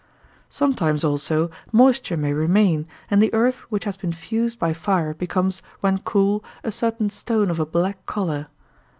[0.49, 5.61] Sometimes also moisture may remain, and the earth which has been fused by fire becomes,
[5.81, 8.47] when cool, a certain stone of a black colour.